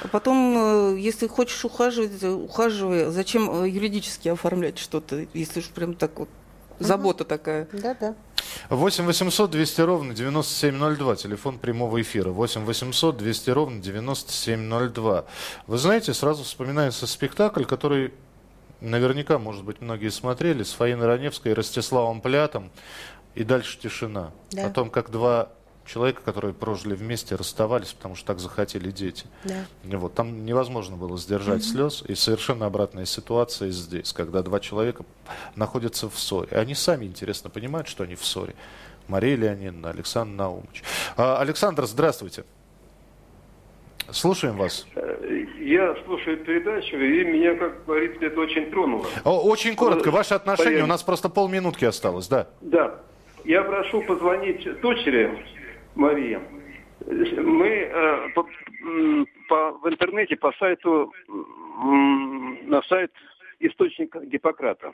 [0.04, 0.56] А потом,
[0.96, 3.10] э, если хочешь ухаживать, э, ухаживай.
[3.12, 6.30] Зачем э, юридически оформлять что-то, если уж прям так вот
[6.80, 7.68] забота такая.
[7.72, 8.16] Да-да.
[8.70, 12.32] 8 800 200 ровно 9702, телефон прямого эфира.
[12.32, 15.26] 8 800 200 ровно 9702.
[15.68, 18.14] Вы знаете, сразу вспоминается спектакль, который
[18.82, 22.72] наверняка, может быть, многие смотрели, с Фаиной Раневской и Ростиславом Плятом.
[23.36, 24.32] И дальше тишина.
[24.52, 24.68] Да.
[24.68, 25.50] О том, как два
[25.90, 29.26] человека, которые прожили вместе, расставались, потому что так захотели дети.
[29.44, 29.66] Да.
[29.98, 31.64] Вот, там невозможно было сдержать Мгм.
[31.64, 32.04] слез.
[32.08, 35.04] И совершенно обратная ситуация здесь, когда два человека
[35.56, 36.50] находятся в ссоре.
[36.52, 38.54] Они сами, интересно, понимают, что они в ссоре.
[39.08, 40.84] Мария Леонидовна, Александр Наумович.
[41.18, 42.44] А, Александр, здравствуйте.
[44.12, 44.86] Слушаем вас.
[45.60, 49.06] Я слушаю передачу, и меня, как говорится, это очень тронуло.
[49.24, 50.84] О, Очень коротко, Э, ваши отношения.
[50.84, 52.48] У нас просто полминутки осталось, да.
[52.62, 52.96] Да.
[53.46, 55.44] Я прошу позвонить дочери
[56.00, 56.40] Марии.
[57.06, 58.48] Мы э, по-
[59.50, 61.12] по- в интернете по сайту
[62.66, 63.12] на сайт
[63.60, 64.92] источника Гиппократа.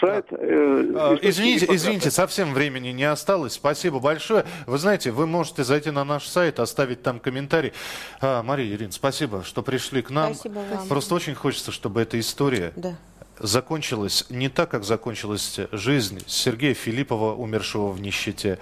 [0.00, 0.26] Сайт.
[0.30, 1.76] э, Извините, Гиппократа.
[1.76, 3.54] извините, совсем времени не осталось.
[3.54, 4.44] Спасибо большое.
[4.66, 7.72] Вы знаете, вы можете зайти на наш сайт, оставить там комментарий.
[8.20, 10.34] А, Мария, Ирина, спасибо, что пришли к нам.
[10.34, 10.88] Спасибо вам.
[10.88, 12.96] Просто очень хочется, чтобы эта история Да.
[13.38, 18.58] закончилась не так, как закончилась жизнь Сергея Филиппова, умершего в нищете,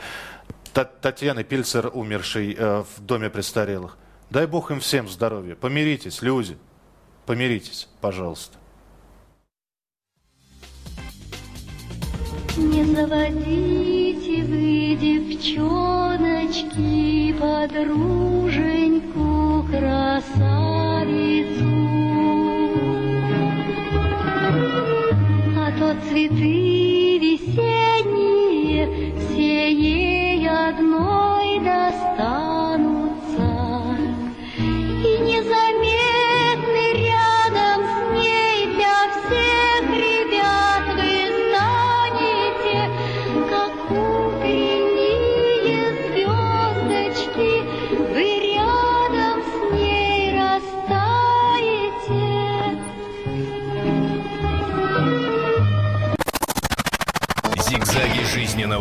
[0.74, 3.96] Татьяны Пильцер, умершей э, в доме престарелых.
[4.30, 5.54] Дай Бог им всем здоровья.
[5.54, 6.58] Помиритесь, люди.
[7.26, 8.58] Помиритесь, пожалуйста.
[12.56, 21.74] Не заводите вы, девчоночки, подруженьку красавицу.
[25.56, 27.83] А то цветы весенние